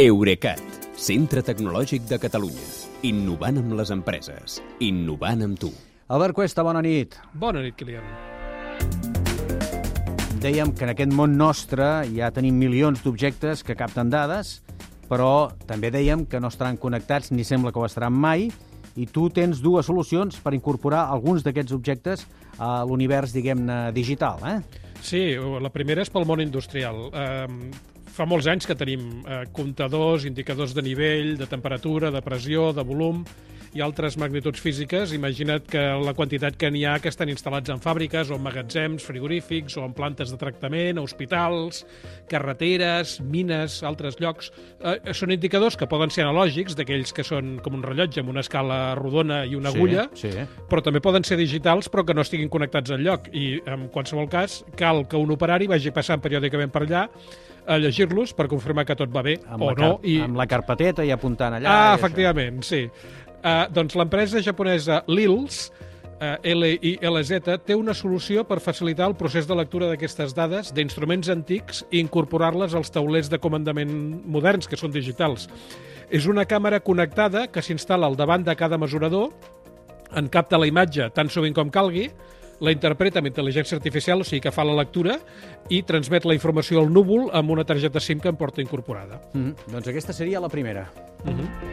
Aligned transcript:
Eurecat, 0.00 0.56
centre 0.96 1.42
tecnològic 1.44 2.06
de 2.08 2.16
Catalunya. 2.16 2.62
Innovant 3.04 3.58
amb 3.60 3.74
les 3.76 3.90
empreses. 3.92 4.54
Innovant 4.80 5.44
amb 5.44 5.58
tu. 5.60 5.68
Albert 6.08 6.32
Cuesta, 6.38 6.64
bona 6.64 6.80
nit. 6.80 7.18
Bona 7.36 7.60
nit, 7.60 7.76
Kilian. 7.76 8.06
Dèiem 10.40 10.72
que 10.72 10.88
en 10.88 10.94
aquest 10.94 11.12
món 11.12 11.36
nostre 11.36 11.90
ja 12.08 12.32
tenim 12.32 12.56
milions 12.56 13.04
d'objectes 13.04 13.60
que 13.68 13.76
capten 13.76 14.08
dades, 14.08 14.62
però 15.12 15.52
també 15.68 15.92
dèiem 15.92 16.24
que 16.24 16.40
no 16.40 16.48
estaran 16.48 16.80
connectats 16.80 17.28
ni 17.36 17.44
sembla 17.44 17.68
que 17.68 17.84
ho 17.84 17.84
estaran 17.84 18.16
mai, 18.16 18.48
i 18.96 19.04
tu 19.04 19.28
tens 19.28 19.60
dues 19.60 19.92
solucions 19.92 20.40
per 20.40 20.56
incorporar 20.56 21.04
alguns 21.12 21.44
d'aquests 21.44 21.76
objectes 21.76 22.24
a 22.56 22.78
l'univers, 22.88 23.36
diguem-ne, 23.36 23.82
digital, 23.92 24.40
eh? 24.40 24.58
Sí, 25.04 25.34
la 25.36 25.68
primera 25.68 26.00
és 26.00 26.08
pel 26.08 26.24
món 26.24 26.40
industrial. 26.40 27.10
Eh, 27.12 27.91
fa 28.12 28.26
molts 28.28 28.48
anys 28.50 28.68
que 28.68 28.76
tenim 28.78 29.22
eh, 29.24 29.42
comptadors, 29.56 30.26
indicadors 30.28 30.74
de 30.76 30.84
nivell, 30.84 31.34
de 31.40 31.48
temperatura, 31.48 32.12
de 32.12 32.22
pressió, 32.24 32.70
de 32.76 32.84
volum 32.84 33.24
i 33.74 33.80
altres 33.80 34.18
magnituds 34.20 34.60
físiques. 34.60 35.12
Imagina't 35.16 35.64
que 35.70 35.80
la 36.04 36.12
quantitat 36.14 36.56
que 36.60 36.68
n'hi 36.70 36.84
ha 36.84 36.98
que 37.00 37.08
estan 37.08 37.30
instal·lats 37.32 37.72
en 37.72 37.80
fàbriques 37.80 38.30
o 38.30 38.36
en 38.36 38.42
magatzems 38.44 39.04
frigorífics 39.06 39.78
o 39.80 39.84
en 39.86 39.94
plantes 39.96 40.30
de 40.32 40.36
tractament, 40.40 40.98
hospitals, 41.00 41.82
carreteres, 42.28 43.20
mines, 43.20 43.80
altres 43.86 44.18
llocs. 44.20 44.50
Eh, 44.82 45.14
són 45.16 45.32
indicadors 45.34 45.76
que 45.78 45.88
poden 45.90 46.12
ser 46.12 46.24
analògics, 46.26 46.76
d'aquells 46.78 47.12
que 47.16 47.24
són 47.26 47.56
com 47.64 47.76
un 47.78 47.84
rellotge 47.86 48.20
amb 48.22 48.32
una 48.32 48.44
escala 48.44 48.80
rodona 48.98 49.42
i 49.46 49.56
una 49.56 49.72
Sí, 49.72 49.78
agulla, 49.78 50.08
sí. 50.18 50.30
però 50.68 50.82
també 50.84 51.00
poden 51.00 51.24
ser 51.24 51.38
digitals 51.40 51.88
però 51.92 52.04
que 52.04 52.14
no 52.14 52.24
estiguin 52.26 52.50
connectats 52.52 52.90
al 52.92 53.00
lloc 53.04 53.28
i 53.32 53.60
en 53.66 53.88
qualsevol 53.92 54.28
cas 54.28 54.62
cal 54.76 55.06
que 55.08 55.16
un 55.16 55.30
operari 55.32 55.66
vagi 55.70 55.92
passant 55.94 56.20
periòdicament 56.20 56.72
per 56.72 56.82
allà 56.86 57.06
a 57.66 57.76
llegir-los 57.78 58.32
per 58.34 58.48
confirmar 58.50 58.84
que 58.84 58.96
tot 58.98 59.10
va 59.14 59.22
bé 59.22 59.36
Amb, 59.46 59.62
o 59.62 59.72
no. 59.78 59.90
I... 60.02 60.18
amb 60.24 60.36
la 60.36 60.48
carpeteta 60.50 61.04
i 61.06 61.12
apuntant 61.14 61.54
allà. 61.54 61.68
Ah, 61.70 61.76
i 61.82 61.92
això. 61.92 61.98
efectivament, 62.00 62.62
sí. 62.66 62.82
Uh, 63.42 63.66
doncs 63.74 63.96
l'empresa 63.98 64.38
japonesa 64.38 65.00
Lils, 65.10 65.72
uh, 66.22 66.36
L-I-L-Z, 66.46 67.56
té 67.66 67.74
una 67.74 67.94
solució 67.94 68.44
per 68.46 68.60
facilitar 68.62 69.08
el 69.10 69.16
procés 69.18 69.48
de 69.50 69.56
lectura 69.58 69.88
d'aquestes 69.90 70.34
dades 70.36 70.70
d'instruments 70.76 71.30
antics 71.32 71.82
i 71.90 71.98
incorporar-les 71.98 72.76
als 72.78 72.94
taulers 72.94 73.32
de 73.32 73.40
comandament 73.42 73.90
moderns, 74.22 74.70
que 74.70 74.78
són 74.78 74.94
digitals. 74.94 75.48
És 76.12 76.28
una 76.30 76.46
càmera 76.46 76.78
connectada 76.84 77.48
que 77.50 77.64
s'instal·la 77.64 78.06
al 78.06 78.18
davant 78.20 78.46
de 78.46 78.54
cada 78.54 78.78
mesurador, 78.78 79.32
en 80.14 80.28
capta 80.30 80.60
la 80.60 80.68
imatge 80.68 81.10
tan 81.16 81.30
sovint 81.32 81.56
com 81.56 81.72
calgui, 81.72 82.06
la 82.62 82.70
interpreta 82.70 83.18
amb 83.18 83.26
intel·ligència 83.26 83.74
artificial, 83.74 84.22
o 84.22 84.28
sigui 84.28 84.44
que 84.44 84.54
fa 84.54 84.62
la 84.62 84.76
lectura, 84.78 85.18
i 85.66 85.82
transmet 85.82 86.28
la 86.28 86.38
informació 86.38 86.78
al 86.78 86.92
núvol 86.94 87.26
amb 87.34 87.50
una 87.50 87.66
targeta 87.66 87.98
SIM 87.98 88.22
que 88.22 88.30
em 88.30 88.38
porta 88.38 88.62
incorporada. 88.62 89.20
Mm 89.32 89.42
-hmm. 89.42 89.72
Doncs 89.72 89.88
aquesta 89.88 90.12
seria 90.12 90.38
la 90.38 90.48
primera. 90.48 90.86
Uh 91.24 91.30
-huh. 91.32 91.71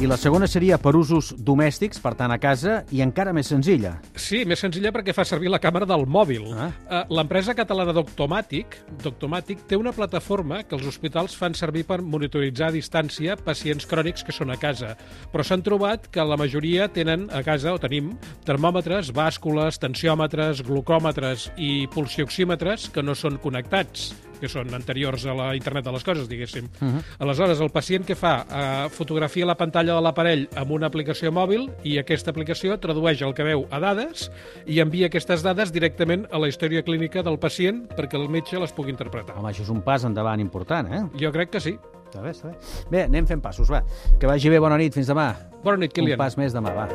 I 0.00 0.06
la 0.08 0.16
segona 0.16 0.46
seria 0.48 0.78
per 0.80 0.94
usos 0.96 1.26
domèstics, 1.44 1.98
per 2.00 2.14
tant 2.16 2.32
a 2.32 2.38
casa, 2.40 2.78
i 2.88 3.02
encara 3.04 3.34
més 3.36 3.50
senzilla. 3.52 3.90
Sí, 4.16 4.46
més 4.48 4.62
senzilla 4.64 4.94
perquè 4.94 5.12
fa 5.12 5.26
servir 5.28 5.50
la 5.52 5.58
càmera 5.60 5.84
del 5.84 6.06
mòbil. 6.08 6.46
Ah. 6.54 6.68
Uh, 6.70 7.00
L'empresa 7.18 7.52
catalana 7.58 7.92
Doctomàtic, 7.92 8.78
Doctomàtic 9.04 9.66
té 9.68 9.76
una 9.76 9.92
plataforma 9.92 10.62
que 10.64 10.78
els 10.78 10.88
hospitals 10.88 11.34
fan 11.36 11.52
servir 11.58 11.84
per 11.90 12.00
monitoritzar 12.00 12.70
a 12.70 12.76
distància 12.78 13.36
pacients 13.44 13.84
crònics 13.90 14.24
que 14.24 14.32
són 14.32 14.54
a 14.54 14.56
casa. 14.62 14.94
Però 15.34 15.44
s'han 15.44 15.66
trobat 15.68 16.08
que 16.08 16.24
la 16.24 16.40
majoria 16.40 16.88
tenen 16.88 17.28
a 17.28 17.44
casa, 17.44 17.76
o 17.76 17.84
tenim, 17.84 18.14
termòmetres, 18.48 19.12
bàscules, 19.12 19.82
tensiòmetres, 19.84 20.64
glucòmetres 20.64 21.50
i 21.60 21.84
pulsioxímetres 21.92 22.88
que 22.88 23.04
no 23.04 23.12
són 23.12 23.36
connectats 23.44 24.14
que 24.40 24.48
són 24.48 24.72
anteriors 24.74 25.26
a 25.26 25.34
la 25.36 25.50
internet 25.56 25.84
de 25.86 25.92
les 25.94 26.04
coses, 26.04 26.28
diguéssim. 26.28 26.68
Uh 26.80 26.88
-huh. 26.88 27.02
Aleshores, 27.18 27.60
el 27.60 27.70
pacient 27.70 28.06
que 28.06 28.14
fa? 28.14 28.34
Uh, 28.40 28.88
fotografia 28.90 29.46
la 29.46 29.56
pantalla 29.56 29.94
de 29.94 30.00
l'aparell 30.00 30.48
amb 30.56 30.70
una 30.70 30.86
aplicació 30.86 31.30
mòbil 31.30 31.70
i 31.84 31.98
aquesta 31.98 32.30
aplicació 32.30 32.78
tradueix 32.78 33.22
el 33.22 33.34
que 33.34 33.44
veu 33.44 33.66
a 33.70 33.78
dades 33.78 34.30
i 34.66 34.80
envia 34.80 35.06
aquestes 35.06 35.42
dades 35.42 35.72
directament 35.72 36.26
a 36.30 36.38
la 36.38 36.48
història 36.48 36.82
clínica 36.82 37.22
del 37.22 37.38
pacient 37.38 37.88
perquè 37.96 38.16
el 38.16 38.28
metge 38.28 38.58
les 38.58 38.72
pugui 38.72 38.90
interpretar. 38.90 39.36
Home, 39.36 39.50
això 39.50 39.62
és 39.62 39.70
un 39.70 39.82
pas 39.82 40.04
endavant 40.04 40.40
important, 40.40 40.92
eh? 40.92 41.02
Jo 41.20 41.32
crec 41.32 41.50
que 41.50 41.60
sí. 41.60 41.78
Està 42.10 42.22
bé, 42.22 42.30
està 42.30 42.48
bé. 42.48 42.56
Bé, 42.90 43.02
anem 43.06 43.26
fent 43.26 43.40
passos, 43.40 43.70
va. 43.70 43.84
Que 44.18 44.26
vagi 44.26 44.50
bé, 44.50 44.58
bona 44.58 44.76
nit, 44.76 44.94
fins 44.94 45.06
demà. 45.06 45.30
Bona 45.62 45.76
nit, 45.78 45.92
Kilian. 45.92 46.18
Un 46.18 46.24
pas 46.24 46.36
més 46.36 46.52
demà, 46.52 46.72
va. 46.74 46.88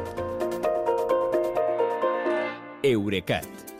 Eurecat, 2.83 3.64